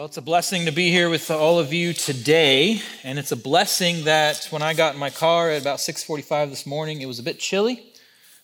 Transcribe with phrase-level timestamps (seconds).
[0.00, 3.36] Well, it's a blessing to be here with all of you today, and it's a
[3.36, 7.18] blessing that when I got in my car at about 6:45 this morning, it was
[7.18, 7.82] a bit chilly.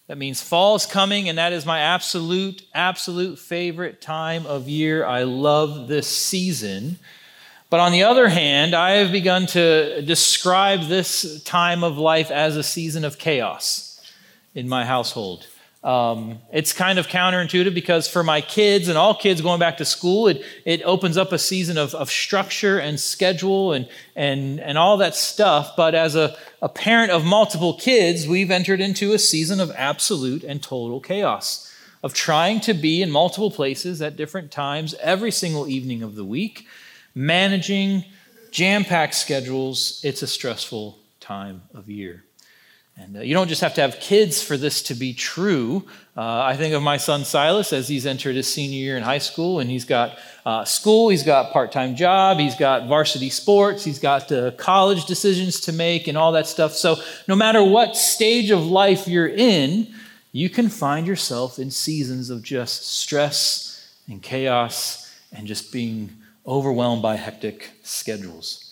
[0.07, 5.07] That means fall is coming, and that is my absolute, absolute favorite time of year.
[5.07, 6.99] I love this season.
[7.71, 12.59] But on the other hand, I have begun to describe this time of life as
[12.59, 13.99] a season of chaos
[14.55, 15.47] in my household.
[15.87, 19.85] Um, it's kind of counterintuitive because for my kids and all kids going back to
[19.85, 24.79] school, it, it opens up a season of, of structure and schedule and, and, and
[24.79, 25.77] all that stuff.
[25.77, 30.43] But as a, a parent of multiple kids, we've entered into a season of absolute
[30.43, 31.73] and total chaos,
[32.03, 36.25] of trying to be in multiple places at different times every single evening of the
[36.25, 36.67] week,
[37.15, 38.05] managing
[38.51, 40.01] jam packed schedules.
[40.03, 42.25] It's a stressful time of year.
[42.99, 45.87] And uh, you don't just have to have kids for this to be true.
[46.17, 49.19] Uh, I think of my son Silas as he's entered his senior year in high
[49.19, 53.99] school, and he's got uh, school, he's got part-time job, he's got varsity sports, he's
[53.99, 56.73] got uh, college decisions to make, and all that stuff.
[56.73, 56.97] So
[57.29, 59.93] no matter what stage of life you're in,
[60.33, 66.11] you can find yourself in seasons of just stress and chaos and just being
[66.47, 68.66] overwhelmed by hectic schedules.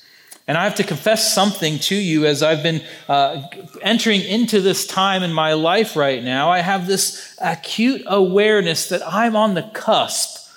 [0.47, 3.42] And I have to confess something to you as I've been uh,
[3.81, 6.51] entering into this time in my life right now.
[6.51, 10.51] I have this acute awareness that I'm on the cusp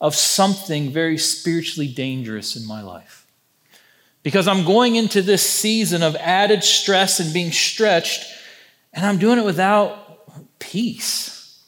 [0.00, 3.26] of something very spiritually dangerous in my life.
[4.22, 8.24] Because I'm going into this season of added stress and being stretched,
[8.94, 11.62] and I'm doing it without peace.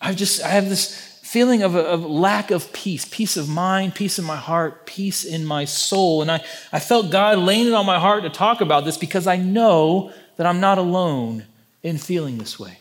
[0.00, 3.94] I've just, I have this feeling of, a, of lack of peace, peace of mind,
[3.94, 6.22] peace in my heart, peace in my soul.
[6.22, 9.28] And I, I felt God laying it on my heart to talk about this because
[9.28, 11.44] I know that I'm not alone
[11.84, 12.80] in feeling this way.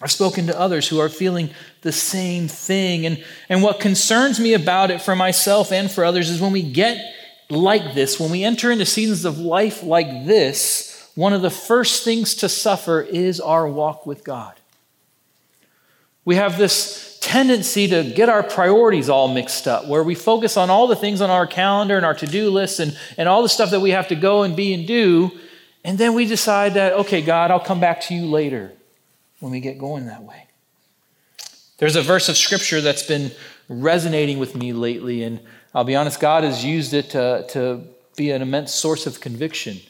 [0.00, 1.50] I've spoken to others who are feeling
[1.82, 3.04] the same thing.
[3.04, 6.62] And, and what concerns me about it for myself and for others is when we
[6.62, 7.04] get
[7.50, 12.04] like this, when we enter into seasons of life like this, one of the first
[12.04, 14.54] things to suffer is our walk with God.
[16.24, 20.70] We have this tendency to get our priorities all mixed up, where we focus on
[20.70, 23.48] all the things on our calendar and our to do list and, and all the
[23.48, 25.30] stuff that we have to go and be and do.
[25.84, 28.72] And then we decide that, okay, God, I'll come back to you later
[29.38, 30.46] when we get going that way.
[31.78, 33.30] There's a verse of scripture that's been
[33.68, 35.40] resonating with me lately, and
[35.74, 37.84] I'll be honest, God has used it to, to
[38.16, 39.80] be an immense source of conviction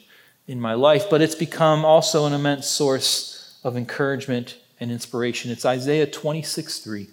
[0.47, 5.51] in my life, but it's become also an immense source of encouragement and inspiration.
[5.51, 7.09] It's Isaiah 26 3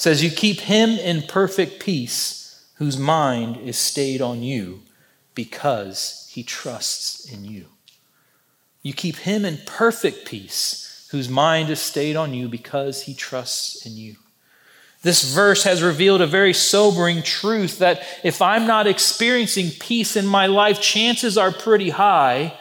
[0.00, 4.80] says, You keep him in perfect peace whose mind is stayed on you
[5.34, 7.66] because he trusts in you.
[8.80, 13.84] You keep him in perfect peace whose mind is stayed on you because he trusts
[13.84, 14.16] in you.
[15.02, 20.26] This verse has revealed a very sobering truth that if I'm not experiencing peace in
[20.26, 22.58] my life, chances are pretty high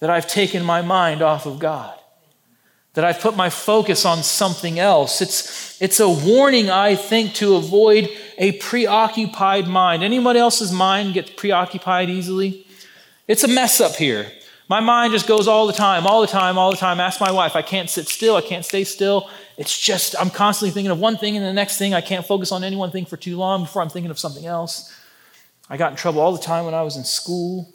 [0.00, 2.00] that I've taken my mind off of God
[2.94, 5.22] that I've put my focus on something else.
[5.22, 10.02] It's, it's a warning, I think, to avoid a preoccupied mind.
[10.04, 12.66] Anybody else's mind gets preoccupied easily?
[13.26, 14.30] It's a mess up here.
[14.68, 17.00] My mind just goes all the time, all the time, all the time.
[17.00, 17.56] Ask my wife.
[17.56, 18.36] I can't sit still.
[18.36, 19.28] I can't stay still.
[19.56, 21.94] It's just, I'm constantly thinking of one thing and the next thing.
[21.94, 24.46] I can't focus on any one thing for too long before I'm thinking of something
[24.46, 24.94] else.
[25.68, 27.72] I got in trouble all the time when I was in school.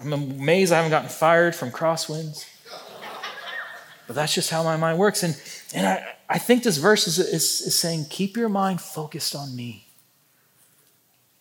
[0.00, 2.46] I'm amazed I haven't gotten fired from crosswinds.
[4.06, 5.22] But that's just how my mind works.
[5.22, 5.40] And,
[5.74, 9.54] and I, I think this verse is, is, is saying, keep your mind focused on
[9.54, 9.86] me.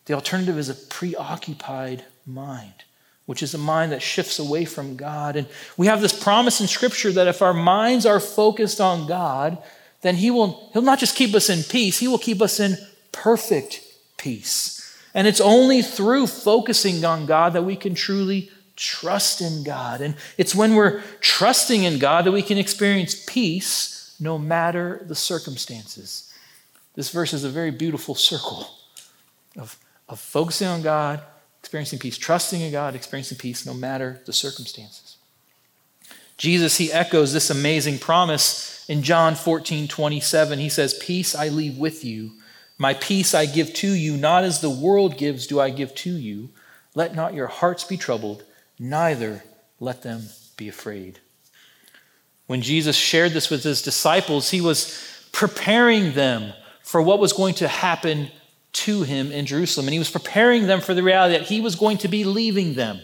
[0.06, 2.84] The alternative is a preoccupied mind,
[3.26, 5.36] which is a mind that shifts away from God.
[5.36, 5.48] And
[5.78, 9.58] we have this promise in Scripture that if our minds are focused on God,
[10.02, 12.78] then He will He'll not just keep us in peace, He will keep us in
[13.12, 13.82] perfect
[14.18, 14.74] peace.
[15.16, 20.02] And it's only through focusing on God that we can truly trust in God.
[20.02, 25.16] And it's when we're trusting in God that we can experience peace no matter the
[25.16, 26.34] circumstances.
[26.96, 28.68] This verse is a very beautiful circle
[29.58, 31.22] of, of focusing on God,
[31.60, 35.18] experiencing peace, trusting in God, experiencing peace no matter the circumstances.
[36.38, 40.60] Jesus, he echoes this amazing promise in John 14 27.
[40.60, 42.32] He says, Peace I leave with you,
[42.78, 46.12] my peace I give to you, not as the world gives, do I give to
[46.12, 46.50] you.
[46.94, 48.44] Let not your hearts be troubled
[48.80, 49.44] neither
[49.80, 50.24] let them
[50.58, 51.20] be afraid.
[52.48, 56.54] When Jesus shared this with his disciples, he was preparing them
[56.84, 58.30] for what was going to happen
[58.72, 59.88] to him in Jerusalem.
[59.88, 62.76] And he was preparing them for the reality that he was going to be leaving
[62.76, 63.00] them.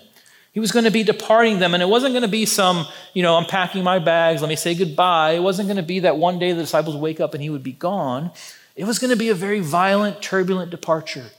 [0.51, 1.73] He was going to be departing them.
[1.73, 4.55] And it wasn't going to be some, you know, I'm packing my bags, let me
[4.55, 5.31] say goodbye.
[5.31, 7.63] It wasn't going to be that one day the disciples wake up and he would
[7.63, 8.31] be gone.
[8.75, 11.31] It was going to be a very violent, turbulent departure,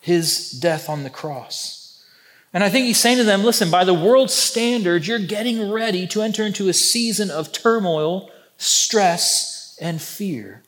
[0.00, 1.77] his death on the cross.
[2.52, 6.06] And I think he's saying to them listen, by the world's standards, you're getting ready
[6.08, 10.62] to enter into a season of turmoil, stress, and fear.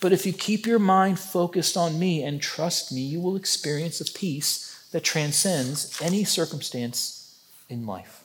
[0.00, 4.00] But if you keep your mind focused on me and trust me, you will experience
[4.00, 7.38] a peace that transcends any circumstance
[7.68, 8.24] in life.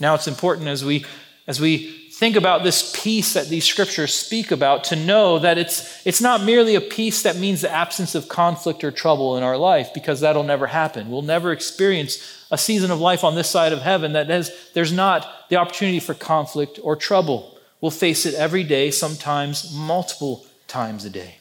[0.00, 1.04] Now, it's important as we,
[1.46, 6.04] as we think about this peace that these scriptures speak about to know that it's,
[6.04, 9.56] it's not merely a peace that means the absence of conflict or trouble in our
[9.56, 11.12] life, because that'll never happen.
[11.12, 14.90] We'll never experience a season of life on this side of heaven that has, there's
[14.92, 17.56] not the opportunity for conflict or trouble.
[17.80, 21.36] We'll face it every day, sometimes multiple times a day.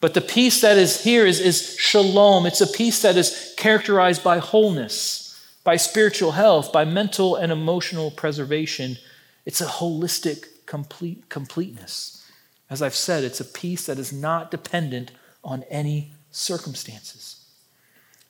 [0.00, 2.46] But the peace that is here is, is shalom.
[2.46, 8.12] It's a peace that is characterized by wholeness, by spiritual health, by mental and emotional
[8.12, 8.96] preservation.
[9.44, 12.26] It's a holistic complete, completeness.
[12.70, 15.10] As I've said, it's a peace that is not dependent
[15.44, 17.44] on any circumstances.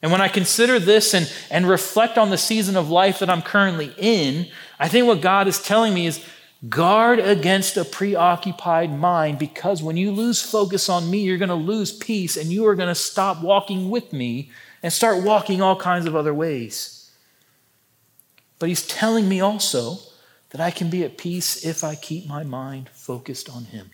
[0.01, 3.43] And when I consider this and, and reflect on the season of life that I'm
[3.43, 4.49] currently in,
[4.81, 6.25] I think what God is telling me is
[6.69, 11.57] Guard against a preoccupied mind because when you lose focus on me, you're going to
[11.57, 14.49] lose peace and you are going to stop walking with me
[14.81, 17.11] and start walking all kinds of other ways.
[18.61, 19.99] But he's telling me also
[20.53, 23.91] that I can be at peace if I keep my mind focused on him.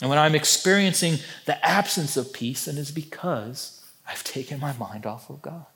[0.00, 5.06] And when I'm experiencing the absence of peace, then it's because I've taken my mind
[5.06, 5.66] off of God.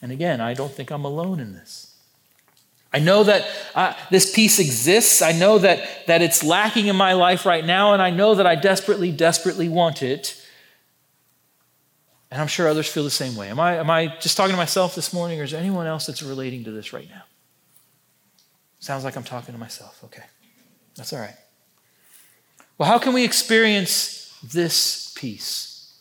[0.00, 1.94] And again, I don't think I'm alone in this.
[2.94, 5.20] I know that uh, this peace exists.
[5.20, 8.46] I know that, that it's lacking in my life right now, and I know that
[8.46, 10.38] I desperately, desperately want it.
[12.30, 13.50] And I'm sure others feel the same way.
[13.50, 16.06] Am I, am I just talking to myself this morning, or is there anyone else
[16.06, 17.22] that's relating to this right now?
[18.82, 20.02] Sounds like I'm talking to myself.
[20.02, 20.24] Okay,
[20.96, 21.36] that's all right.
[22.76, 26.00] Well, how can we experience this peace?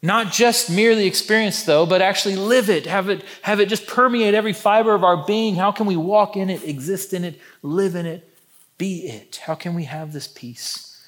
[0.00, 4.32] Not just merely experience, though, but actually live it, have it, have it just permeate
[4.32, 5.56] every fiber of our being.
[5.56, 8.32] How can we walk in it, exist in it, live in it,
[8.78, 9.40] be it?
[9.46, 11.04] How can we have this peace?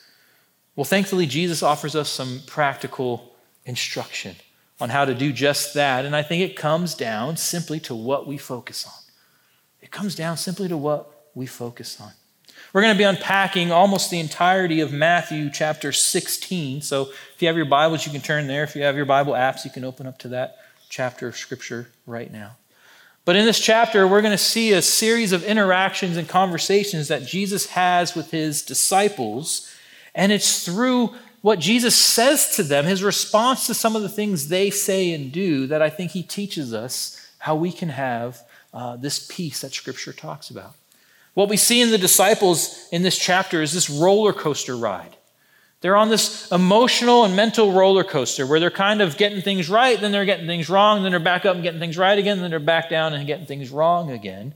[0.74, 4.34] Well, thankfully, Jesus offers us some practical instruction
[4.80, 6.04] on how to do just that.
[6.04, 9.05] And I think it comes down simply to what we focus on.
[9.96, 12.12] Comes down simply to what we focus on.
[12.75, 16.82] We're going to be unpacking almost the entirety of Matthew chapter 16.
[16.82, 18.62] So if you have your Bibles, you can turn there.
[18.62, 20.58] If you have your Bible apps, you can open up to that
[20.90, 22.56] chapter of Scripture right now.
[23.25, 27.25] But in this chapter, we're going to see a series of interactions and conversations that
[27.25, 29.75] Jesus has with his disciples.
[30.14, 34.49] And it's through what Jesus says to them, his response to some of the things
[34.49, 38.42] they say and do, that I think he teaches us how we can have
[38.76, 40.75] uh, this peace that Scripture talks about.
[41.32, 45.17] What we see in the disciples in this chapter is this roller coaster ride.
[45.81, 49.99] They're on this emotional and mental roller coaster where they're kind of getting things right,
[49.99, 52.50] then they're getting things wrong, then they're back up and getting things right again, then
[52.50, 54.52] they're back down and getting things wrong again.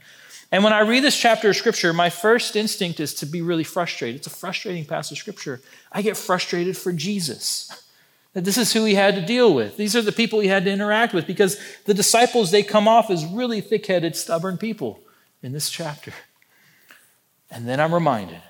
[0.53, 3.65] And when I read this chapter of scripture, my first instinct is to be really
[3.65, 4.17] frustrated.
[4.17, 5.63] It's a frustrating passage of scripture.
[5.93, 7.87] I get frustrated for Jesus.
[8.33, 9.77] That this is who he had to deal with.
[9.77, 13.11] These are the people he had to interact with because the disciples, they come off
[13.11, 15.01] as really thick headed, stubborn people
[15.43, 16.13] in this chapter.
[17.51, 18.41] And then I'm reminded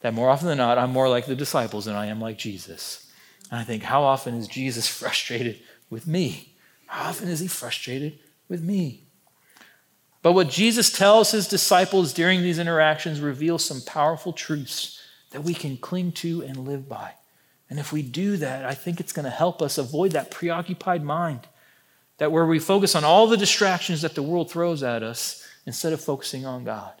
[0.00, 3.12] that more often than not, I'm more like the disciples than I am like Jesus.
[3.50, 5.60] And I think, how often is Jesus frustrated
[5.90, 6.54] with me?
[6.86, 9.04] How often is he frustrated with me?
[10.22, 15.52] But what Jesus tells his disciples during these interactions reveals some powerful truths that we
[15.52, 17.14] can cling to and live by.
[17.72, 21.02] And if we do that, I think it's going to help us avoid that preoccupied
[21.02, 21.48] mind,
[22.18, 25.94] that where we focus on all the distractions that the world throws at us instead
[25.94, 26.92] of focusing on God.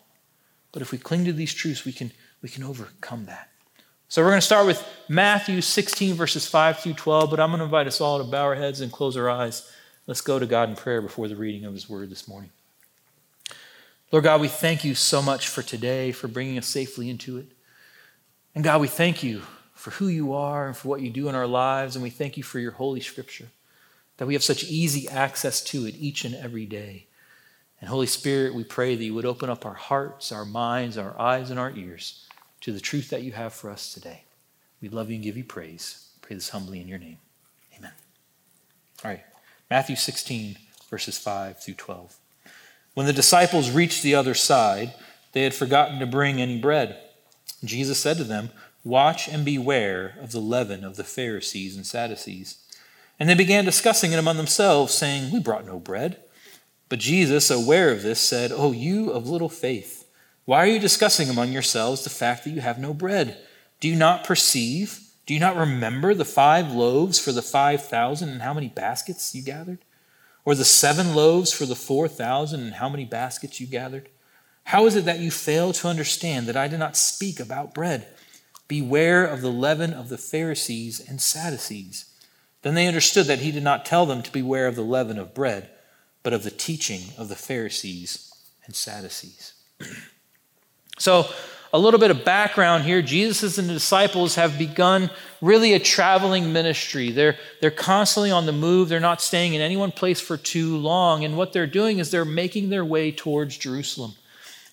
[0.72, 2.10] But if we cling to these truths, we can,
[2.40, 3.50] we can overcome that.
[4.08, 7.58] So we're going to start with Matthew 16, verses 5 through 12, but I'm going
[7.58, 9.70] to invite us all to bow our heads and close our eyes.
[10.06, 12.48] Let's go to God in prayer before the reading of His word this morning.
[14.10, 17.48] Lord God, we thank you so much for today, for bringing us safely into it.
[18.54, 19.42] And God, we thank you
[19.82, 22.36] for who you are and for what you do in our lives, and we thank
[22.36, 23.48] you for your holy scripture,
[24.16, 27.06] that we have such easy access to it each and every day.
[27.80, 31.20] And Holy Spirit, we pray that you would open up our hearts, our minds, our
[31.20, 32.28] eyes, and our ears
[32.60, 34.22] to the truth that you have for us today.
[34.80, 36.10] We love you and give you praise.
[36.20, 37.18] Pray this humbly in your name.
[37.76, 37.90] Amen.
[39.04, 39.24] All right,
[39.68, 40.58] Matthew 16,
[40.90, 42.16] verses 5 through 12.
[42.94, 44.94] When the disciples reached the other side,
[45.32, 46.98] they had forgotten to bring any bread.
[47.64, 48.50] Jesus said to them,
[48.84, 52.58] Watch and beware of the leaven of the Pharisees and Sadducees.
[53.18, 56.18] And they began discussing it among themselves, saying, We brought no bread.
[56.88, 60.02] But Jesus, aware of this, said, Oh, you of little faith,
[60.44, 63.38] why are you discussing among yourselves the fact that you have no bread?
[63.78, 65.00] Do you not perceive?
[65.24, 69.34] Do you not remember the five loaves for the five thousand and how many baskets
[69.34, 69.78] you gathered?
[70.44, 74.08] Or the seven loaves for the four thousand and how many baskets you gathered?
[74.64, 78.08] How is it that you fail to understand that I did not speak about bread?
[78.72, 82.06] Beware of the leaven of the Pharisees and Sadducees.
[82.62, 85.34] Then they understood that he did not tell them to beware of the leaven of
[85.34, 85.68] bread,
[86.22, 88.32] but of the teaching of the Pharisees
[88.64, 89.52] and Sadducees.
[90.98, 91.26] so,
[91.74, 95.10] a little bit of background here Jesus and the disciples have begun
[95.42, 97.10] really a traveling ministry.
[97.10, 100.78] They're, they're constantly on the move, they're not staying in any one place for too
[100.78, 101.26] long.
[101.26, 104.14] And what they're doing is they're making their way towards Jerusalem.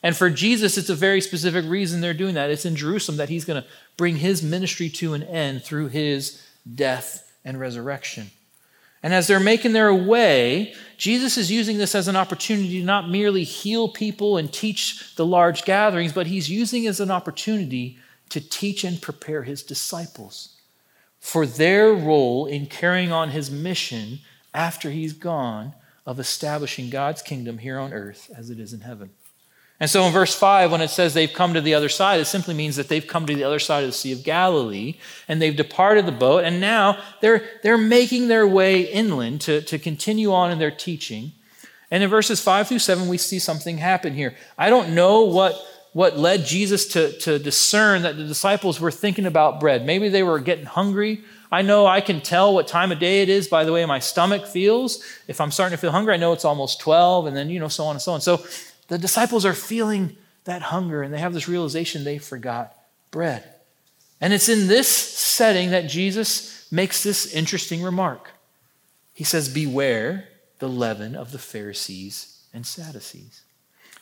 [0.01, 2.49] And for Jesus, it's a very specific reason they're doing that.
[2.49, 6.41] It's in Jerusalem that he's going to bring his ministry to an end through his
[6.73, 8.31] death and resurrection.
[9.01, 13.09] And as they're making their way, Jesus is using this as an opportunity to not
[13.09, 17.97] merely heal people and teach the large gatherings, but he's using it as an opportunity
[18.29, 20.55] to teach and prepare his disciples
[21.19, 24.19] for their role in carrying on his mission
[24.53, 25.73] after he's gone
[26.05, 29.11] of establishing God's kingdom here on earth as it is in heaven.
[29.79, 32.25] And so in verse 5, when it says they've come to the other side, it
[32.25, 34.95] simply means that they've come to the other side of the Sea of Galilee
[35.27, 39.79] and they've departed the boat, and now they're, they're making their way inland to, to
[39.79, 41.31] continue on in their teaching.
[41.91, 44.35] And in verses 5 through 7, we see something happen here.
[44.57, 45.55] I don't know what,
[45.93, 49.85] what led Jesus to, to discern that the disciples were thinking about bread.
[49.85, 51.23] Maybe they were getting hungry.
[51.51, 53.97] I know I can tell what time of day it is by the way my
[53.97, 55.03] stomach feels.
[55.27, 57.69] If I'm starting to feel hungry, I know it's almost 12, and then, you know,
[57.69, 58.21] so on and so on.
[58.21, 58.45] So
[58.89, 62.75] the disciples are feeling that hunger and they have this realization they forgot
[63.11, 63.43] bread.
[64.19, 68.31] And it's in this setting that Jesus makes this interesting remark.
[69.13, 70.27] He says, Beware
[70.59, 73.41] the leaven of the Pharisees and Sadducees.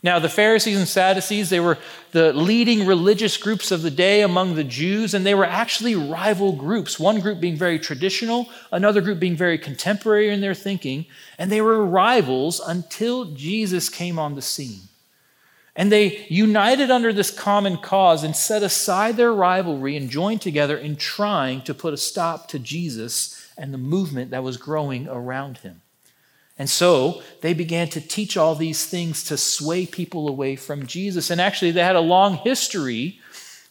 [0.08, 1.78] Now, the Pharisees and Sadducees, they were
[2.12, 6.54] the leading religious groups of the day among the Jews, and they were actually rival
[6.54, 6.98] groups.
[6.98, 11.60] One group being very traditional, another group being very contemporary in their thinking, and they
[11.60, 14.84] were rivals until Jesus came on the scene.
[15.76, 20.78] And they united under this common cause and set aside their rivalry and joined together
[20.78, 25.58] in trying to put a stop to Jesus and the movement that was growing around
[25.58, 25.82] him.
[26.60, 31.30] And so they began to teach all these things to sway people away from Jesus.
[31.30, 33.20] And actually, they had a long history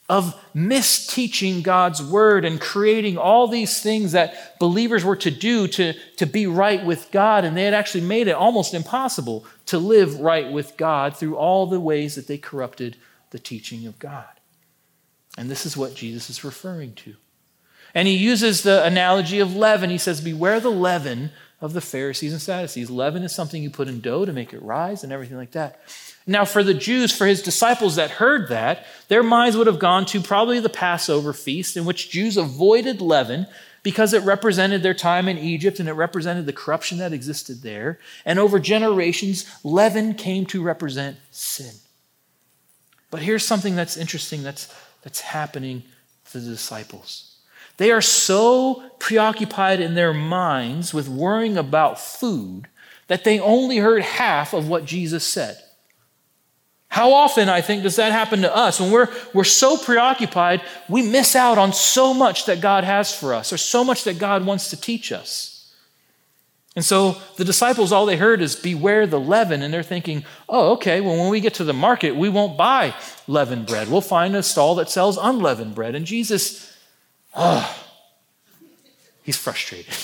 [0.09, 5.95] of misteaching God's word and creating all these things that believers were to do to,
[6.17, 7.45] to be right with God.
[7.45, 11.67] And they had actually made it almost impossible to live right with God through all
[11.67, 12.97] the ways that they corrupted
[13.31, 14.29] the teaching of God.
[15.37, 17.17] And this is what Jesus is referring to.
[17.93, 19.91] And he uses the analogy of leaven.
[19.91, 22.91] He says, Beware the leaven of the Pharisees and Sadducees.
[22.91, 25.81] Leaven is something you put in dough to make it rise and everything like that.
[26.27, 30.05] Now, for the Jews, for his disciples that heard that, their minds would have gone
[30.07, 33.47] to probably the Passover feast, in which Jews avoided leaven
[33.83, 38.01] because it represented their time in Egypt and it represented the corruption that existed there.
[38.25, 41.73] And over generations, leaven came to represent sin.
[43.13, 45.85] But here's something that's interesting that's, that's happening
[46.33, 47.36] to the disciples.
[47.77, 52.69] They are so preoccupied in their minds with worrying about food
[53.09, 55.59] that they only heard half of what Jesus said.
[56.89, 58.81] How often, I think, does that happen to us?
[58.81, 63.35] When we're, we're so preoccupied, we miss out on so much that God has for
[63.35, 65.75] us, or so much that God wants to teach us.
[66.75, 69.63] And so the disciples, all they heard is, Beware the leaven.
[69.63, 72.95] And they're thinking, Oh, okay, well, when we get to the market, we won't buy
[73.27, 73.89] leavened bread.
[73.89, 75.95] We'll find a stall that sells unleavened bread.
[75.95, 76.76] And Jesus
[77.37, 77.85] Oh,
[79.23, 79.95] he's frustrated.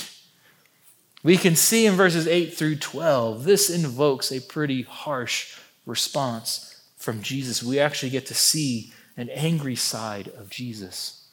[1.22, 7.22] We can see in verses 8 through 12, this invokes a pretty harsh response from
[7.22, 7.62] Jesus.
[7.62, 11.26] We actually get to see an angry side of Jesus.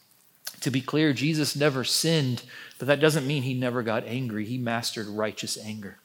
[0.62, 2.44] To be clear, Jesus never sinned,
[2.78, 4.46] but that doesn't mean he never got angry.
[4.46, 5.98] He mastered righteous anger.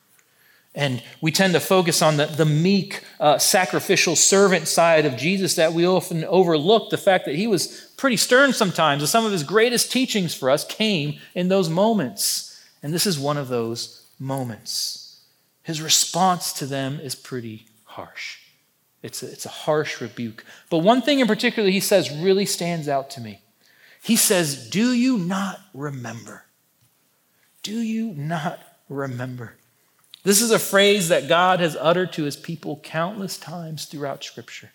[0.74, 5.54] And we tend to focus on the, the meek, uh, sacrificial servant side of Jesus
[5.54, 9.02] that we often overlook the fact that he was pretty stern sometimes.
[9.02, 12.60] And some of his greatest teachings for us came in those moments.
[12.82, 15.22] And this is one of those moments.
[15.62, 18.38] His response to them is pretty harsh.
[19.02, 20.44] It's a, it's a harsh rebuke.
[20.70, 23.42] But one thing in particular he says really stands out to me.
[24.02, 26.44] He says, Do you not remember?
[27.62, 29.56] Do you not remember?
[30.24, 34.70] This is a phrase that God has uttered to his people countless times throughout Scripture.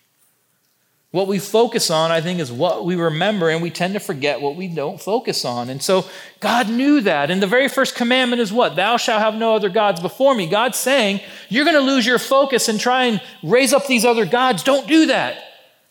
[1.10, 4.40] What we focus on, I think, is what we remember, and we tend to forget
[4.40, 5.68] what we don't focus on.
[5.68, 6.04] And so
[6.38, 7.32] God knew that.
[7.32, 8.76] And the very first commandment is what?
[8.76, 10.48] Thou shalt have no other gods before me.
[10.48, 14.24] God's saying, you're going to lose your focus and try and raise up these other
[14.24, 14.62] gods.
[14.62, 15.42] Don't do that.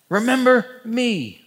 [0.07, 1.41] Remember me.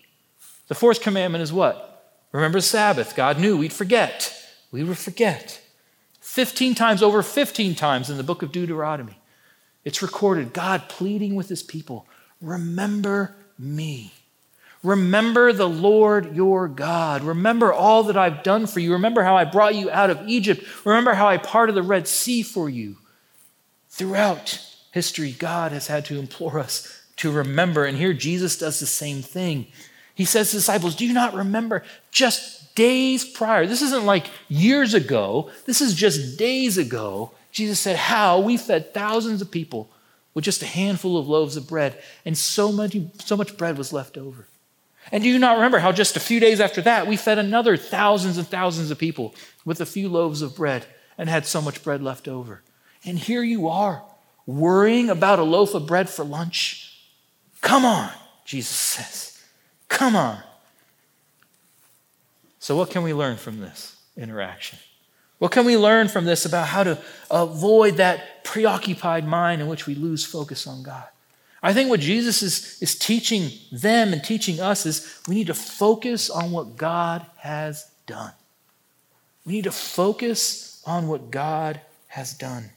[0.69, 1.89] The fourth commandment is what?
[2.33, 3.17] Remember the Sabbath.
[3.17, 4.39] God knew we'd forget.
[4.71, 5.62] We would forget.
[6.33, 9.19] 15 times, over 15 times in the book of Deuteronomy,
[9.85, 12.07] it's recorded God pleading with his people
[12.41, 14.15] remember me.
[14.83, 17.23] Remember the Lord your God.
[17.23, 18.95] Remember all that I've done for you.
[18.95, 20.65] Remember how I brought you out of Egypt.
[20.87, 22.97] Remember how I parted the Red Sea for you.
[23.91, 24.59] Throughout
[24.91, 27.85] history, God has had to implore us to remember.
[27.85, 29.67] And here Jesus does the same thing.
[30.15, 33.67] He says to disciples, Do you not remember just days prior?
[33.67, 37.33] This isn't like years ago, this is just days ago.
[37.51, 39.91] Jesus said, How we fed thousands of people
[40.35, 43.93] with just a handful of loaves of bread, and so much, so much bread was
[43.93, 44.47] left over.
[45.11, 47.77] And do you not remember how just a few days after that, we fed another
[47.77, 50.87] thousands and thousands of people with a few loaves of bread
[51.19, 52.63] and had so much bread left over?
[53.05, 54.03] And here you are,
[54.47, 56.97] worrying about a loaf of bread for lunch.
[57.61, 58.11] Come on,
[58.45, 59.43] Jesus says.
[59.89, 60.43] Come on.
[62.63, 64.79] So, what can we learn from this interaction?
[65.41, 66.97] What can we learn from this about how to
[67.29, 71.09] avoid that preoccupied mind in which we lose focus on God?
[71.61, 75.55] I think what Jesus is, is teaching them and teaching us is we need to
[75.55, 78.31] focus on what God has done.
[79.45, 82.71] We need to focus on what God has done.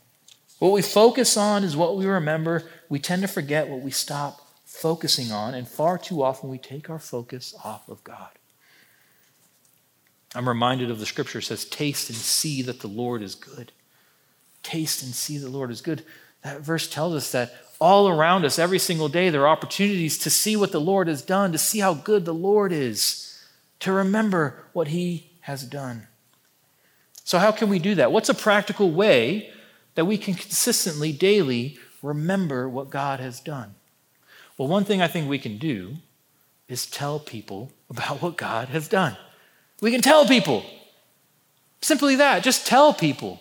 [0.58, 2.63] What we focus on is what we remember.
[2.89, 6.89] We tend to forget what we stop focusing on, and far too often we take
[6.89, 8.30] our focus off of God.
[10.36, 13.72] I'm reminded of the scripture says, Taste and see that the Lord is good.
[14.63, 16.04] Taste and see the Lord is good.
[16.44, 20.30] That verse tells us that all around us every single day, there are opportunities to
[20.30, 23.44] see what the Lord has done, to see how good the Lord is,
[23.80, 26.08] to remember what He has done.
[27.24, 28.12] So, how can we do that?
[28.12, 29.50] What's a practical way
[29.96, 33.75] that we can consistently, daily remember what God has done?
[34.58, 35.98] Well, one thing I think we can do
[36.68, 39.18] is tell people about what God has done.
[39.82, 40.65] We can tell people.
[41.82, 43.39] Simply that, just tell people.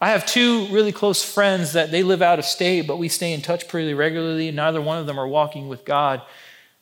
[0.00, 3.32] I have two really close friends that they live out of state, but we stay
[3.32, 4.48] in touch pretty regularly.
[4.48, 6.22] And neither one of them are walking with God.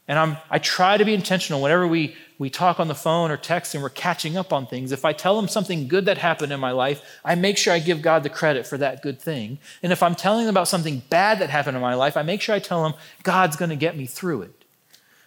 [0.08, 3.36] And I'm, I try to be intentional whenever we, we talk on the phone or
[3.36, 4.90] text and we're catching up on things.
[4.90, 7.78] If I tell them something good that happened in my life, I make sure I
[7.78, 9.58] give God the credit for that good thing.
[9.82, 12.40] And if I'm telling them about something bad that happened in my life, I make
[12.40, 14.64] sure I tell them God's going to get me through it.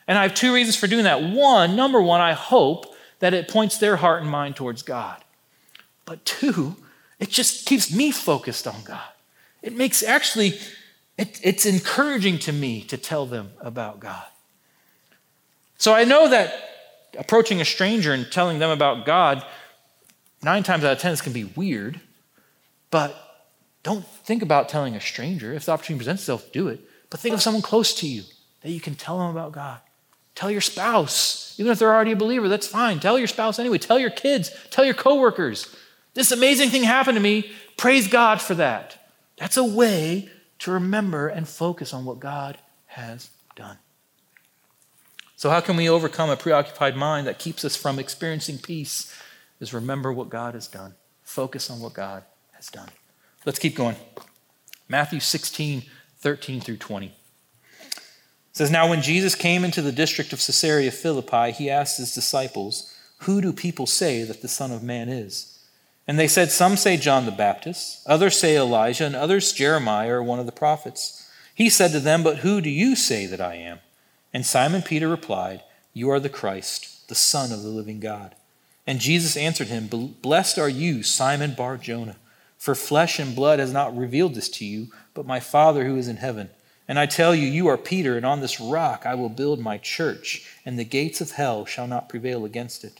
[0.07, 1.21] And I have two reasons for doing that.
[1.21, 2.92] One, number one, I hope
[3.23, 5.23] that it points their heart and mind towards God.
[6.03, 6.75] But two,
[7.19, 8.99] it just keeps me focused on God.
[9.61, 10.59] It makes actually,
[11.17, 14.25] it, it's encouraging to me to tell them about God.
[15.77, 16.53] So I know that
[17.17, 19.41] approaching a stranger and telling them about God,
[20.43, 22.01] nine times out of ten, this can be weird,
[22.91, 23.47] but
[23.83, 25.53] don't think about telling a stranger.
[25.53, 26.81] If the opportunity presents itself, do it.
[27.09, 28.23] But think of someone close to you
[28.63, 29.79] that you can tell them about God.
[30.35, 32.99] Tell your spouse, even if they're already a believer, that's fine.
[32.99, 33.77] Tell your spouse anyway.
[33.77, 34.51] Tell your kids.
[34.71, 35.73] Tell your coworkers.
[36.13, 37.51] This amazing thing happened to me.
[37.77, 39.09] Praise God for that.
[39.37, 43.77] That's a way to remember and focus on what God has done.
[45.35, 49.13] So, how can we overcome a preoccupied mind that keeps us from experiencing peace?
[49.59, 52.89] Is remember what God has done, focus on what God has done.
[53.45, 53.95] Let's keep going.
[54.89, 55.83] Matthew 16,
[56.19, 57.13] 13 through 20.
[58.53, 62.93] Says, Now when Jesus came into the district of Caesarea Philippi, he asked his disciples,
[63.19, 65.59] Who do people say that the Son of Man is?
[66.07, 70.23] And they said, Some say John the Baptist, others say Elijah, and others Jeremiah or
[70.23, 71.29] one of the prophets.
[71.55, 73.79] He said to them, But who do you say that I am?
[74.33, 75.63] And Simon Peter replied,
[75.93, 78.35] You are the Christ, the Son of the living God.
[78.85, 82.17] And Jesus answered him, Blessed are you, Simon Bar Jonah,
[82.57, 86.07] for flesh and blood has not revealed this to you, but my Father who is
[86.07, 86.49] in heaven.
[86.87, 89.77] And I tell you, you are Peter, and on this rock I will build my
[89.77, 92.99] church, and the gates of hell shall not prevail against it.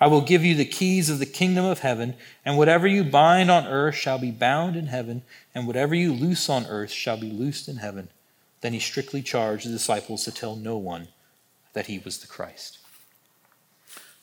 [0.00, 3.50] I will give you the keys of the kingdom of heaven, and whatever you bind
[3.50, 5.22] on earth shall be bound in heaven,
[5.54, 8.08] and whatever you loose on earth shall be loosed in heaven.
[8.62, 11.08] Then he strictly charged the disciples to tell no one
[11.74, 12.78] that he was the Christ.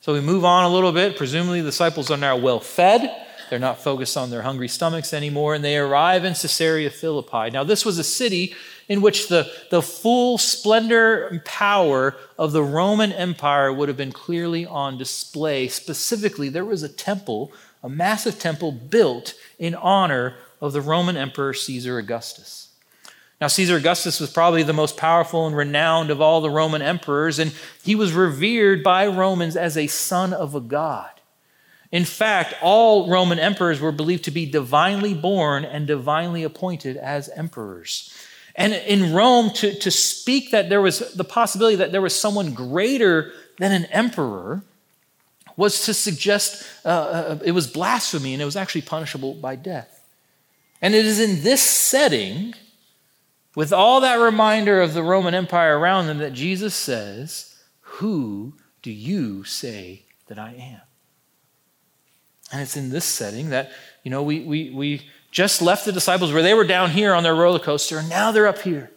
[0.00, 1.16] So we move on a little bit.
[1.16, 3.26] Presumably, the disciples are now well fed.
[3.48, 7.50] They're not focused on their hungry stomachs anymore, and they arrive in Caesarea Philippi.
[7.50, 8.54] Now, this was a city
[8.88, 14.12] in which the, the full splendor and power of the Roman Empire would have been
[14.12, 15.68] clearly on display.
[15.68, 21.52] Specifically, there was a temple, a massive temple built in honor of the Roman Emperor
[21.54, 22.68] Caesar Augustus.
[23.40, 27.38] Now, Caesar Augustus was probably the most powerful and renowned of all the Roman emperors,
[27.38, 27.52] and
[27.84, 31.17] he was revered by Romans as a son of a god.
[31.90, 37.28] In fact, all Roman emperors were believed to be divinely born and divinely appointed as
[37.30, 38.14] emperors.
[38.54, 42.52] And in Rome, to, to speak that there was the possibility that there was someone
[42.52, 44.62] greater than an emperor
[45.56, 50.04] was to suggest uh, uh, it was blasphemy and it was actually punishable by death.
[50.80, 52.54] And it is in this setting,
[53.54, 58.92] with all that reminder of the Roman Empire around them, that Jesus says, Who do
[58.92, 60.87] you say that I am?
[62.50, 63.70] And it's in this setting that,
[64.02, 67.22] you know, we, we, we just left the disciples where they were down here on
[67.22, 68.90] their roller coaster, and now they're up here.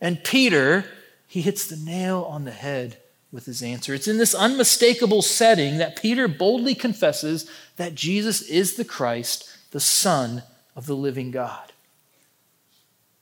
[0.00, 0.86] And Peter,
[1.26, 2.98] he hits the nail on the head
[3.30, 3.92] with his answer.
[3.92, 9.80] It's in this unmistakable setting that Peter boldly confesses that Jesus is the Christ, the
[9.80, 10.42] Son
[10.76, 11.72] of the living God.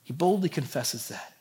[0.04, 1.32] He boldly confesses that.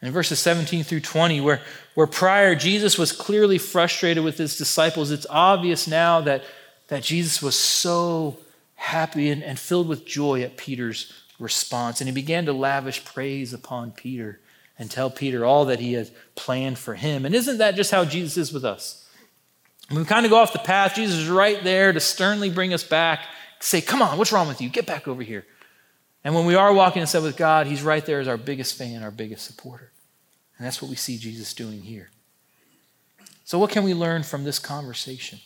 [0.00, 1.60] In verses 17 through 20, where,
[1.94, 6.44] where prior Jesus was clearly frustrated with his disciples, it's obvious now that,
[6.88, 8.38] that Jesus was so
[8.74, 12.00] happy and, and filled with joy at Peter's response.
[12.00, 14.40] And he began to lavish praise upon Peter
[14.78, 17.24] and tell Peter all that he had planned for him.
[17.24, 19.08] And isn't that just how Jesus is with us?
[19.88, 22.74] When we kind of go off the path, Jesus is right there to sternly bring
[22.74, 23.20] us back,
[23.58, 24.68] say, Come on, what's wrong with you?
[24.68, 25.46] Get back over here.
[26.24, 28.76] And when we are walking in step with God, He's right there as our biggest
[28.76, 29.90] fan, our biggest supporter.
[30.58, 32.10] And that's what we see Jesus doing here.
[33.44, 35.40] So, what can we learn from this conversation?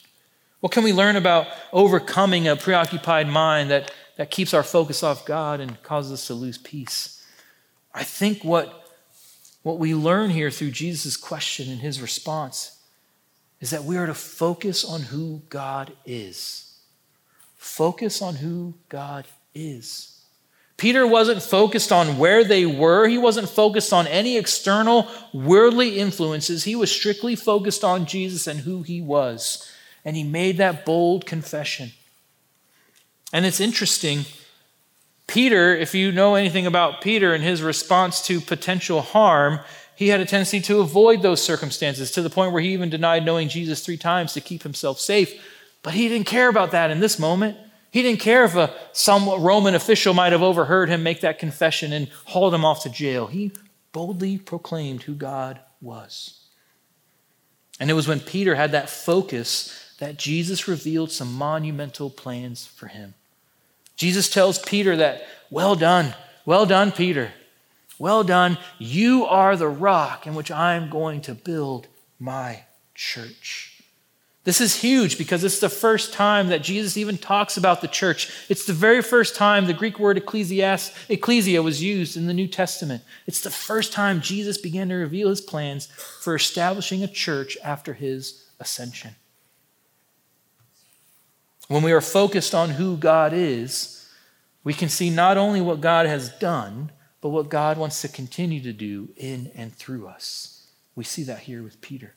[0.63, 5.27] What can we learn about overcoming a preoccupied mind that, that keeps our focus off
[5.27, 7.27] God and causes us to lose peace?
[7.93, 8.79] I think what
[9.65, 12.81] what we learn here through Jesus' question and his response
[13.61, 16.79] is that we are to focus on who God is.
[17.57, 20.21] Focus on who God is.
[20.77, 23.09] Peter wasn't focused on where they were.
[23.09, 26.65] He wasn't focused on any external worldly influences.
[26.65, 29.69] He was strictly focused on Jesus and who he was.
[30.05, 31.93] And he made that bold confession.
[33.33, 34.25] And it's interesting
[35.27, 39.61] Peter, if you know anything about Peter and his response to potential harm,
[39.95, 43.25] he had a tendency to avoid those circumstances to the point where he even denied
[43.25, 45.43] knowing Jesus three times to keep himself safe.
[45.83, 47.57] But he didn't care about that in this moment.
[47.91, 51.93] He didn't care if a, some Roman official might have overheard him make that confession
[51.93, 53.27] and hauled him off to jail.
[53.27, 53.53] He
[53.93, 56.41] boldly proclaimed who God was.
[57.79, 62.89] And it was when Peter had that focus that Jesus revealed some monumental plans for
[62.89, 63.15] him.
[63.95, 66.13] Jesus tells Peter that, well done,
[66.45, 67.31] well done, Peter.
[68.01, 68.59] Well done.
[68.81, 71.87] You are the rock in which I'm going to build
[72.19, 72.65] my
[72.97, 73.81] church.
[74.43, 78.29] This is huge because it's the first time that Jesus even talks about the church.
[78.49, 83.05] It's the very first time the Greek word ecclesia was used in the New Testament.
[83.29, 87.95] It's the first time Jesus began to reveal his plans for establishing a church after
[87.95, 89.15] his ascension.
[91.69, 94.09] When we are focused on who God is,
[94.65, 98.61] we can see not only what God has done, but what God wants to continue
[98.63, 100.67] to do in and through us.
[100.95, 102.15] We see that here with Peter.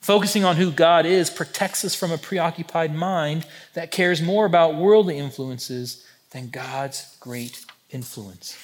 [0.00, 4.74] Focusing on who God is protects us from a preoccupied mind that cares more about
[4.74, 8.58] worldly influences than God's great influence.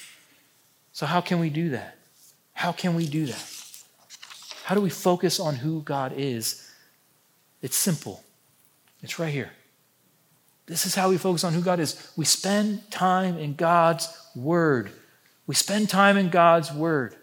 [0.92, 1.96] So, how can we do that?
[2.52, 3.46] How can we do that?
[4.64, 6.70] How do we focus on who God is?
[7.62, 8.22] It's simple,
[9.02, 9.52] it's right here.
[10.70, 12.12] This is how we focus on who God is.
[12.16, 14.92] We spend time in God's Word.
[15.48, 17.16] We spend time in God's Word.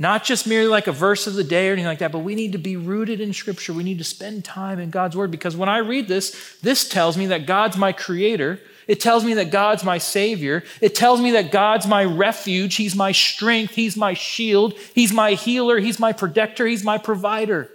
[0.00, 2.34] Not just merely like a verse of the day or anything like that, but we
[2.34, 3.72] need to be rooted in Scripture.
[3.72, 7.16] We need to spend time in God's Word because when I read this, this tells
[7.16, 8.58] me that God's my Creator.
[8.88, 10.64] It tells me that God's my Savior.
[10.80, 12.74] It tells me that God's my refuge.
[12.74, 13.76] He's my strength.
[13.76, 14.74] He's my shield.
[14.92, 15.78] He's my healer.
[15.78, 16.66] He's my protector.
[16.66, 17.70] He's my provider.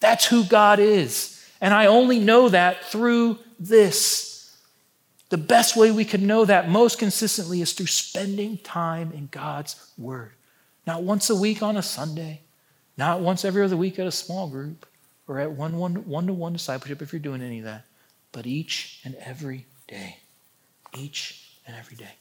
[0.00, 1.32] That's who God is.
[1.60, 4.56] And I only know that through this.
[5.28, 9.92] The best way we can know that most consistently is through spending time in God's
[9.98, 10.32] Word.
[10.86, 12.42] Not once a week on a Sunday,
[12.96, 14.86] not once every other week at a small group
[15.26, 17.84] or at one one to one discipleship if you're doing any of that,
[18.30, 20.18] but each and every day.
[20.96, 22.12] Each and every day.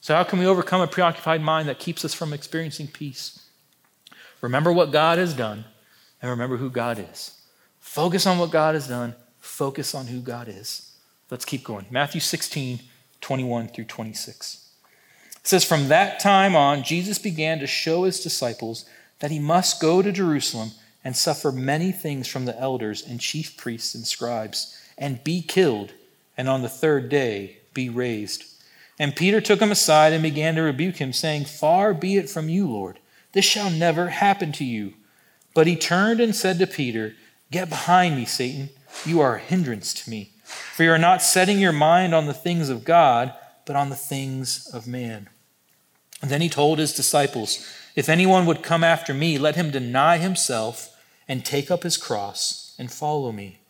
[0.00, 3.40] So, how can we overcome a preoccupied mind that keeps us from experiencing peace?
[4.42, 5.64] Remember what God has done
[6.20, 7.40] and remember who God is.
[7.80, 9.14] Focus on what God has done
[9.54, 10.90] focus on who God is.
[11.30, 11.86] Let's keep going.
[11.88, 12.80] Matthew 16,
[13.20, 14.68] 21 through 26.
[15.30, 18.84] It says, From that time on, Jesus began to show his disciples
[19.20, 20.72] that he must go to Jerusalem
[21.04, 25.92] and suffer many things from the elders and chief priests and scribes, and be killed,
[26.36, 28.44] and on the third day be raised.
[28.98, 32.48] And Peter took him aside and began to rebuke him, saying, Far be it from
[32.48, 32.98] you, Lord.
[33.32, 34.94] This shall never happen to you.
[35.54, 37.14] But he turned and said to Peter,
[37.50, 38.70] Get behind me, Satan.
[39.04, 42.34] You are a hindrance to me, for you are not setting your mind on the
[42.34, 43.34] things of God,
[43.66, 45.28] but on the things of man.
[46.22, 50.18] And then he told his disciples, If anyone would come after me, let him deny
[50.18, 50.96] himself
[51.28, 53.60] and take up his cross and follow me.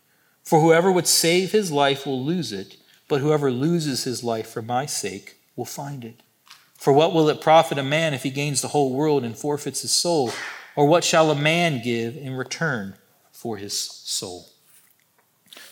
[0.42, 2.76] For whoever would save his life will lose it,
[3.08, 6.20] but whoever loses his life for my sake will find it.
[6.76, 9.82] For what will it profit a man if he gains the whole world and forfeits
[9.82, 10.30] his soul?
[10.76, 12.94] Or what shall a man give in return
[13.32, 14.50] for his soul?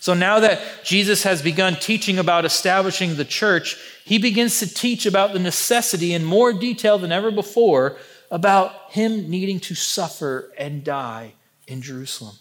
[0.02, 5.06] So now that Jesus has begun teaching about establishing the church, he begins to teach
[5.06, 10.82] about the necessity in more detail than ever before about him needing to suffer and
[10.82, 11.34] die
[11.68, 12.34] in Jerusalem.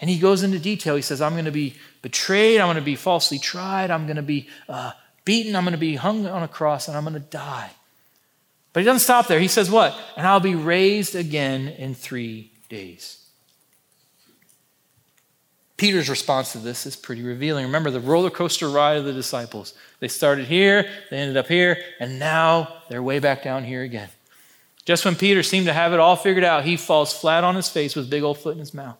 [0.00, 0.96] And he goes into detail.
[0.96, 2.60] He says, I'm going to be betrayed.
[2.60, 3.92] I'm going to be falsely tried.
[3.92, 4.90] I'm going to be uh,
[5.24, 5.54] beaten.
[5.54, 7.70] I'm going to be hung on a cross and I'm going to die.
[8.72, 9.38] But he doesn't stop there.
[9.38, 9.96] He says, What?
[10.16, 13.25] And I'll be raised again in three days.
[15.76, 17.66] Peter's response to this is pretty revealing.
[17.66, 19.74] Remember the roller coaster ride of the disciples.
[20.00, 24.08] They started here, they ended up here, and now they're way back down here again.
[24.86, 27.68] Just when Peter seemed to have it all figured out, he falls flat on his
[27.68, 28.96] face with big old foot in his mouth.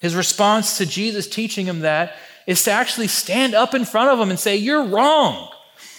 [0.00, 4.18] His response to Jesus teaching him that is to actually stand up in front of
[4.18, 5.50] him and say, You're wrong.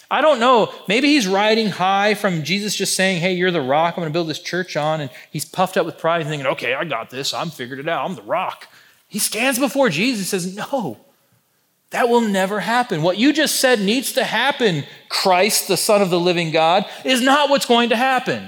[0.10, 0.74] I don't know.
[0.89, 3.93] Maybe he's riding high from Jesus just saying, Hey, you're the rock.
[3.95, 5.02] I'm going to build this church on.
[5.02, 7.34] And he's puffed up with pride and thinking, Okay, I got this.
[7.34, 8.10] I'm figured it out.
[8.10, 8.67] I'm the rock.
[9.12, 10.97] He stands before Jesus and says, No,
[11.89, 13.02] that will never happen.
[13.02, 17.21] What you just said needs to happen, Christ, the Son of the living God, is
[17.21, 18.47] not what's going to happen.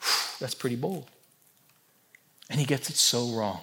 [0.40, 1.04] That's pretty bold.
[2.48, 3.60] And he gets it so wrong.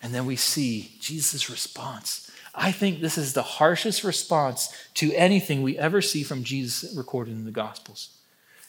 [0.00, 2.30] And then we see Jesus' response.
[2.54, 7.34] I think this is the harshest response to anything we ever see from Jesus recorded
[7.34, 8.16] in the Gospels.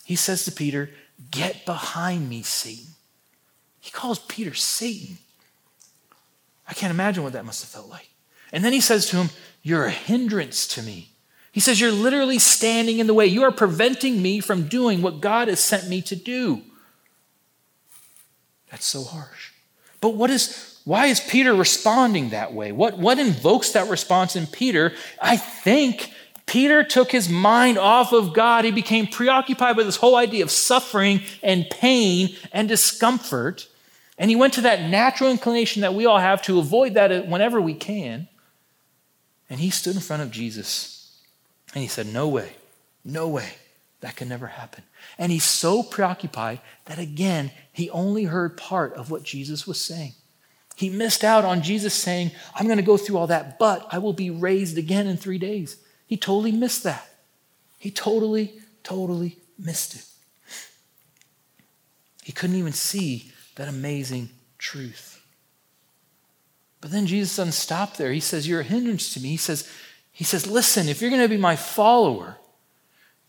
[0.03, 0.89] He says to Peter,
[1.31, 2.92] Get behind me, Satan.
[3.83, 5.17] He calls Peter Satan.
[6.65, 8.07] I can't imagine what that must have felt like.
[8.53, 9.29] And then he says to him,
[9.61, 11.09] You're a hindrance to me.
[11.51, 13.25] He says, You're literally standing in the way.
[13.25, 16.61] You are preventing me from doing what God has sent me to do.
[18.71, 19.51] That's so harsh.
[19.99, 22.71] But what is why is Peter responding that way?
[22.71, 24.93] What, what invokes that response in Peter?
[25.21, 26.09] I think
[26.45, 28.63] Peter took his mind off of God.
[28.63, 33.67] He became preoccupied with this whole idea of suffering and pain and discomfort.
[34.17, 37.59] And he went to that natural inclination that we all have to avoid that whenever
[37.59, 38.27] we can.
[39.49, 41.19] And he stood in front of Jesus
[41.73, 42.53] and he said, No way,
[43.03, 43.55] no way,
[44.01, 44.83] that can never happen.
[45.17, 50.13] And he's so preoccupied that again, he only heard part of what Jesus was saying.
[50.75, 53.99] He missed out on Jesus saying, I'm going to go through all that, but I
[53.99, 55.77] will be raised again in three days.
[56.07, 57.07] He totally missed that.
[57.77, 60.05] He totally, totally missed it.
[62.23, 65.21] He couldn't even see that amazing truth.
[66.81, 68.11] But then Jesus doesn't stop there.
[68.11, 69.29] He says, You're a hindrance to me.
[69.29, 69.69] He says,
[70.11, 72.37] he says, Listen, if you're going to be my follower,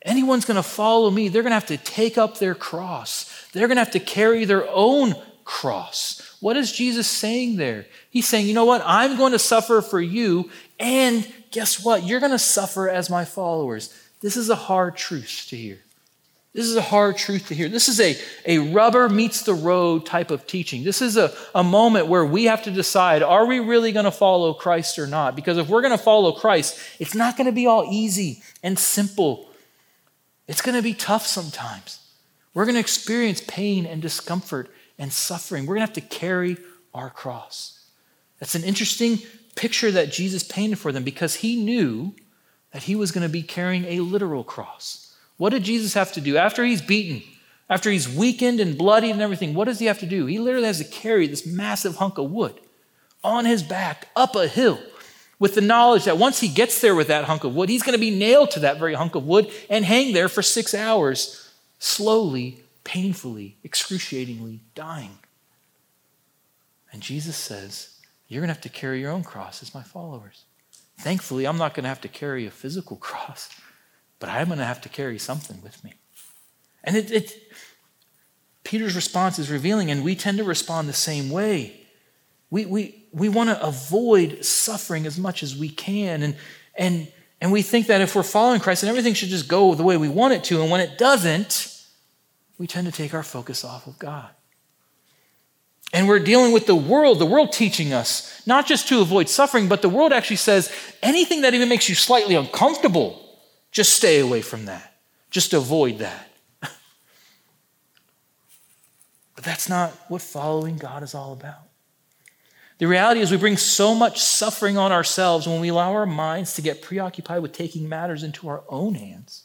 [0.02, 3.48] anyone's going to follow me, they're going to have to take up their cross.
[3.52, 6.36] They're going to have to carry their own cross.
[6.40, 7.86] What is Jesus saying there?
[8.10, 8.82] He's saying, you know what?
[8.84, 12.04] I'm going to suffer for you, and guess what?
[12.04, 13.94] You're going to suffer as my followers.
[14.20, 15.78] This is a hard truth to hear.
[16.54, 17.68] This is a hard truth to hear.
[17.68, 20.84] This is a, a rubber meets the road type of teaching.
[20.84, 24.12] This is a, a moment where we have to decide are we really going to
[24.12, 25.34] follow Christ or not?
[25.34, 28.78] Because if we're going to follow Christ, it's not going to be all easy and
[28.78, 29.48] simple.
[30.46, 31.98] It's going to be tough sometimes.
[32.54, 35.66] We're going to experience pain and discomfort and suffering.
[35.66, 36.56] We're going to have to carry
[36.94, 37.84] our cross.
[38.38, 39.18] That's an interesting
[39.56, 42.14] picture that Jesus painted for them because he knew
[42.70, 45.03] that he was going to be carrying a literal cross.
[45.36, 46.36] What did Jesus have to do?
[46.36, 47.22] After he's beaten,
[47.68, 50.26] after he's weakened and bloodied and everything, what does he have to do?
[50.26, 52.60] He literally has to carry this massive hunk of wood
[53.22, 54.78] on his back up a hill
[55.38, 57.94] with the knowledge that once he gets there with that hunk of wood, he's going
[57.94, 61.50] to be nailed to that very hunk of wood and hang there for six hours,
[61.78, 65.18] slowly, painfully, excruciatingly dying.
[66.92, 70.44] And Jesus says, You're going to have to carry your own cross as my followers.
[70.98, 73.50] Thankfully, I'm not going to have to carry a physical cross
[74.18, 75.94] but I'm going to have to carry something with me.
[76.82, 77.52] And it, it,
[78.62, 81.86] Peter's response is revealing, and we tend to respond the same way.
[82.50, 86.22] We, we, we want to avoid suffering as much as we can.
[86.22, 86.36] And,
[86.76, 87.08] and,
[87.40, 89.96] and we think that if we're following Christ, then everything should just go the way
[89.96, 90.62] we want it to.
[90.62, 91.84] And when it doesn't,
[92.58, 94.28] we tend to take our focus off of God.
[95.92, 99.68] And we're dealing with the world, the world teaching us not just to avoid suffering,
[99.68, 100.72] but the world actually says
[101.02, 103.33] anything that even makes you slightly uncomfortable
[103.74, 104.94] just stay away from that.
[105.30, 106.30] Just avoid that.
[106.62, 106.70] but
[109.42, 111.68] that's not what following God is all about.
[112.78, 116.54] The reality is, we bring so much suffering on ourselves when we allow our minds
[116.54, 119.44] to get preoccupied with taking matters into our own hands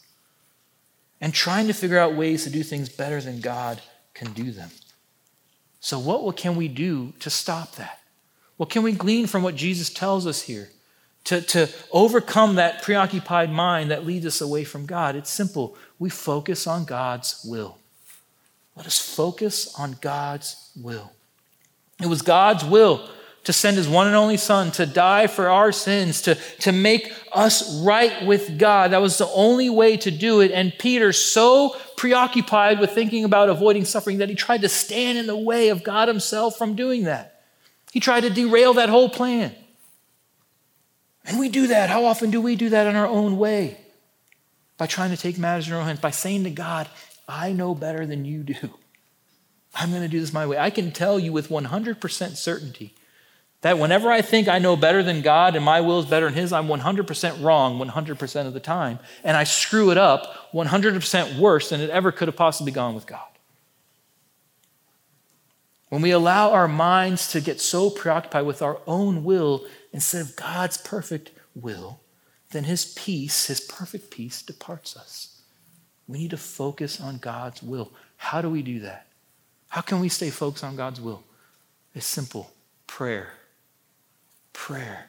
[1.21, 3.81] and trying to figure out ways to do things better than God
[4.13, 4.69] can do them.
[5.79, 7.99] So, what, can we do to stop that?
[8.57, 10.69] What can we glean from what Jesus tells us here?
[11.29, 15.15] To, to overcome that preoccupied mind that leads us away from God.
[15.15, 15.77] It's simple.
[15.99, 17.77] We focus on God's will.
[18.75, 21.11] Let us focus on God's will.
[22.01, 23.07] It was God's will
[23.43, 27.13] to send his one and only Son to die for our sins, to, to make
[27.31, 28.89] us right with God.
[28.89, 30.51] That was the only way to do it.
[30.51, 35.27] And Peter, so preoccupied with thinking about avoiding suffering, that he tried to stand in
[35.27, 37.43] the way of God himself from doing that.
[37.91, 39.53] He tried to derail that whole plan.
[41.25, 41.89] And we do that.
[41.89, 43.77] How often do we do that in our own way?
[44.77, 46.87] By trying to take matters in our own hands, by saying to God,
[47.27, 48.55] I know better than you do.
[49.75, 50.57] I'm going to do this my way.
[50.57, 52.93] I can tell you with 100% certainty
[53.61, 56.35] that whenever I think I know better than God and my will is better than
[56.35, 58.99] His, I'm 100% wrong 100% of the time.
[59.23, 63.05] And I screw it up 100% worse than it ever could have possibly gone with
[63.05, 63.21] God.
[65.89, 70.35] When we allow our minds to get so preoccupied with our own will instead of
[70.35, 72.01] God's perfect will,
[72.51, 75.41] then His peace, His perfect peace, departs us.
[76.07, 77.91] We need to focus on God's will.
[78.17, 79.07] How do we do that?
[79.69, 81.23] How can we stay focused on God's will?
[81.93, 82.51] It's simple
[82.87, 83.33] prayer
[84.59, 85.05] prayer.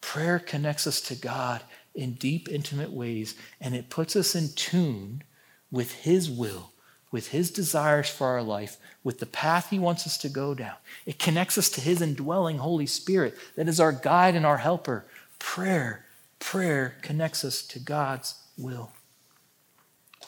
[0.00, 1.62] Prayer connects us to God
[1.94, 5.22] in deep, intimate ways, and it puts us in tune
[5.70, 6.72] with His will,
[7.10, 10.74] with His desires for our life, with the path He wants us to go down.
[11.04, 15.04] It connects us to His indwelling Holy Spirit that is our guide and our helper.
[15.38, 16.04] Prayer,
[16.38, 18.92] prayer connects us to God's will.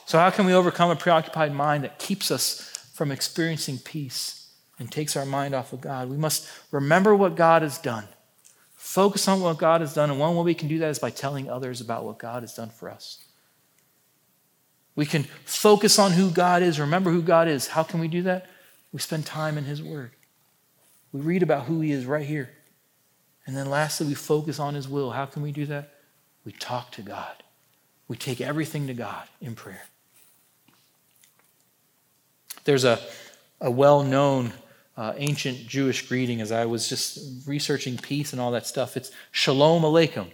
[0.07, 4.91] So, how can we overcome a preoccupied mind that keeps us from experiencing peace and
[4.91, 6.09] takes our mind off of God?
[6.09, 8.09] We must remember what God has done
[8.89, 11.11] Focus on what God has done, and one way we can do that is by
[11.11, 13.19] telling others about what God has done for us.
[14.99, 17.69] We can focus on who God is, remember who God is.
[17.69, 18.47] How can we do that?
[18.93, 20.11] We spend time in His Word.
[21.13, 22.51] We read about who He is right here.
[23.47, 25.13] And then lastly, we focus on His will.
[25.13, 25.95] How can we do that?
[26.45, 27.45] We talk to God.
[28.09, 29.85] We take everything to God in prayer.
[32.65, 32.99] There's a,
[33.61, 34.53] a well known
[34.97, 38.97] uh, ancient Jewish greeting as I was just researching peace and all that stuff.
[38.97, 40.33] It's Shalom Aleichem.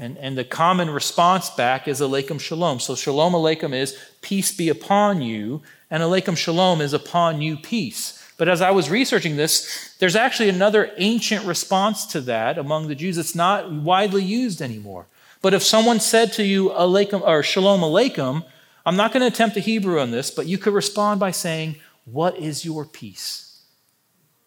[0.00, 2.80] And, and the common response back is Aleichem Shalom.
[2.80, 5.60] So Shalom Aleichem is peace be upon you,
[5.90, 8.16] and Aleichem Shalom is upon you peace.
[8.38, 12.94] But as I was researching this, there's actually another ancient response to that among the
[12.94, 13.18] Jews.
[13.18, 15.06] It's not widely used anymore.
[15.42, 18.42] But if someone said to you, Aleichem, or Shalom Aleichem,
[18.86, 21.76] I'm not going to attempt the Hebrew on this, but you could respond by saying,
[22.06, 23.60] What is your peace?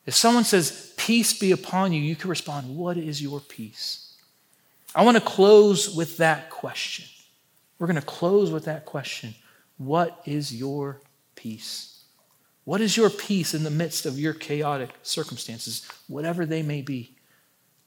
[0.08, 4.03] If someone says, Peace be upon you, you could respond, What is your peace?
[4.96, 7.06] I want to close with that question.
[7.80, 9.36] We're going to close with that question
[9.78, 11.02] What is your
[11.36, 12.04] peace?
[12.66, 17.18] What is your peace in the midst of your chaotic circumstances, whatever they may be?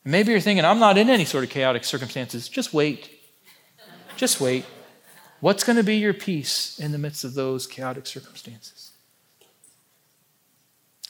[0.04, 2.48] Maybe you're thinking, I'm not in any sort of chaotic circumstances.
[2.48, 3.10] Just wait.
[4.16, 4.66] Just wait.
[5.40, 8.92] What's going to be your peace in the midst of those chaotic circumstances?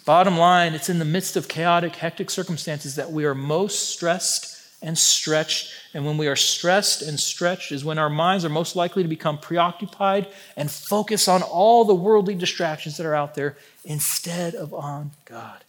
[0.04, 4.55] Bottom line, it's in the midst of chaotic, hectic circumstances that we are most stressed
[4.86, 5.72] and stretched.
[5.92, 9.08] And when we are stressed and stretched, is when our minds are most likely to
[9.08, 14.72] become preoccupied and focus on all the worldly distractions that are out there instead of
[14.72, 15.64] on God.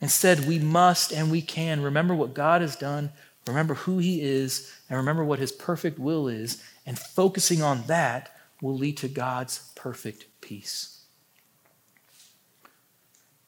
[0.00, 3.10] Instead, we must and we can remember what God has done,
[3.48, 6.62] remember who He is, and remember what His perfect will is.
[6.86, 11.02] And focusing on that will lead to God's perfect peace.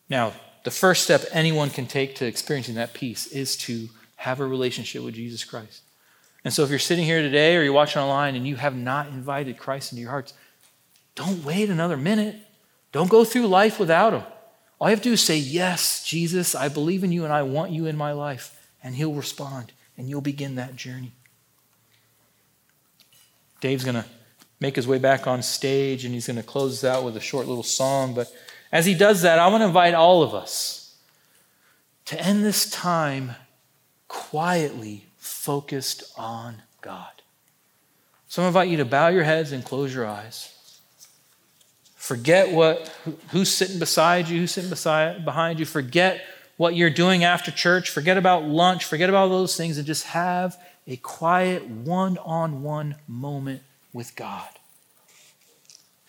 [0.08, 0.32] Now,
[0.64, 3.88] the first step anyone can take to experiencing that peace is to
[4.24, 5.82] have a relationship with Jesus Christ.
[6.44, 9.08] And so, if you're sitting here today or you're watching online and you have not
[9.08, 10.32] invited Christ into your hearts,
[11.14, 12.36] don't wait another minute.
[12.90, 14.22] Don't go through life without Him.
[14.80, 17.42] All you have to do is say, Yes, Jesus, I believe in you and I
[17.42, 18.68] want you in my life.
[18.82, 21.12] And He'll respond and you'll begin that journey.
[23.60, 24.04] Dave's going to
[24.60, 27.46] make his way back on stage and he's going to close out with a short
[27.46, 28.14] little song.
[28.14, 28.32] But
[28.72, 30.96] as he does that, I want to invite all of us
[32.06, 33.36] to end this time
[34.08, 37.10] quietly focused on God.
[38.28, 40.50] So I invite you to bow your heads and close your eyes.
[41.94, 42.92] Forget what
[43.30, 45.64] who's sitting beside you, who's sitting beside, behind you.
[45.64, 46.24] Forget
[46.56, 47.90] what you're doing after church.
[47.90, 48.84] Forget about lunch.
[48.84, 54.48] Forget about those things and just have a quiet one on one moment with God.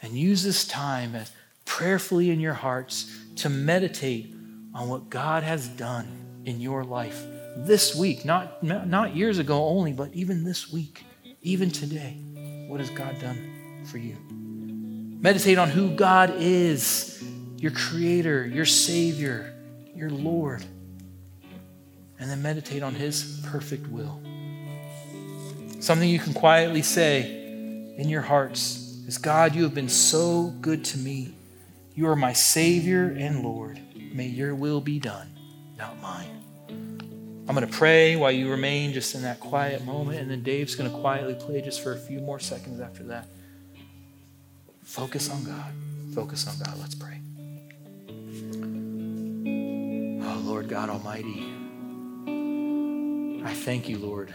[0.01, 1.31] And use this time as
[1.63, 4.33] prayerfully in your hearts to meditate
[4.73, 7.23] on what God has done in your life
[7.55, 11.03] this week, not, not years ago only, but even this week,
[11.41, 12.17] even today.
[12.67, 14.17] What has God done for you?
[15.21, 17.23] Meditate on who God is
[17.57, 19.53] your Creator, your Savior,
[19.95, 20.63] your Lord,
[22.19, 24.19] and then meditate on His perfect will.
[25.79, 27.21] Something you can quietly say
[27.97, 31.33] in your hearts is God, you have been so good to me.
[31.93, 33.79] You are my Savior and Lord.
[33.95, 35.29] May your will be done,
[35.77, 36.34] not mine.
[37.47, 40.73] I'm going to pray while you remain just in that quiet moment, and then Dave's
[40.73, 43.27] going to quietly play just for a few more seconds after that.
[44.83, 45.71] Focus on God.
[46.15, 46.79] Focus on God.
[46.79, 47.19] Let's pray.
[50.27, 51.53] Oh, Lord God Almighty,
[53.45, 54.33] I thank you, Lord,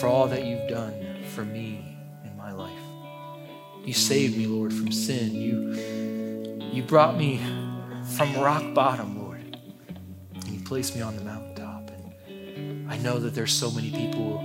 [0.00, 2.72] for all that you've done for me in my life.
[3.84, 5.34] You saved me, Lord, from sin.
[5.34, 5.74] You,
[6.72, 7.42] you brought me
[8.16, 9.58] from rock bottom, Lord,
[10.34, 11.55] and you placed me on the mountaintop.
[12.88, 14.38] I know that there's so many people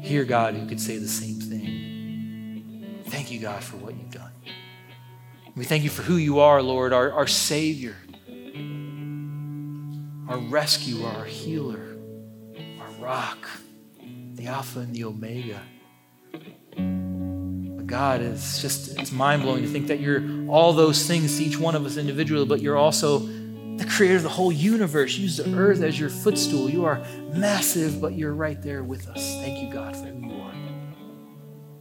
[0.00, 3.02] here, God, who could say the same thing.
[3.06, 4.32] Thank you, God, for what you've done.
[5.56, 7.96] We thank you for who you are, Lord, our, our Savior,
[10.28, 11.96] our rescuer, our healer,
[12.80, 13.48] our rock,
[14.34, 15.60] the Alpha and the Omega.
[16.72, 21.44] But God, it's just, it's mind blowing to think that you're all those things to
[21.44, 23.20] each one of us individually, but you're also
[23.76, 25.16] the creator of the whole universe.
[25.16, 26.70] Use the earth as your footstool.
[26.70, 29.34] You are massive, but you're right there with us.
[29.36, 30.52] Thank you, God, for who you are.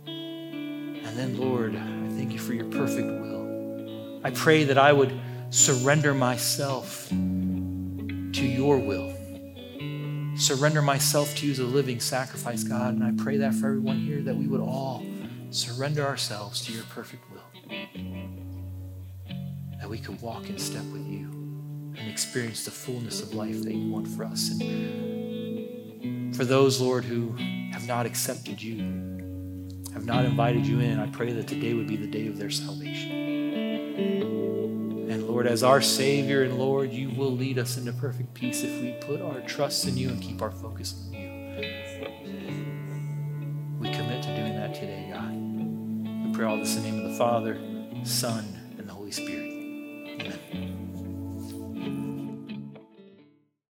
[0.07, 4.21] And then, Lord, I thank you for your perfect will.
[4.23, 5.19] I pray that I would
[5.51, 9.13] surrender myself to your will.
[10.35, 12.95] Surrender myself to you as a living sacrifice, God.
[12.95, 15.05] And I pray that for everyone here that we would all
[15.51, 17.43] surrender ourselves to your perfect will.
[19.79, 21.32] That we could walk in step with you
[21.97, 24.49] and experience the fullness of life that you want for us.
[24.51, 27.35] And for those, Lord, who
[27.71, 28.77] have not accepted you,
[29.93, 32.49] have not invited you in, I pray that today would be the day of their
[32.49, 33.11] salvation.
[35.09, 38.81] And Lord, as our Savior and Lord, you will lead us into perfect peace if
[38.81, 41.29] we put our trust in you and keep our focus on you.
[43.79, 45.31] We commit to doing that today, God.
[46.25, 47.59] We pray all this in the name of the Father,
[48.03, 48.45] Son,
[48.77, 49.52] and the Holy Spirit.